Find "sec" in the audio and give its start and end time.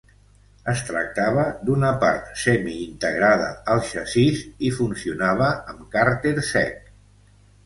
6.51-6.83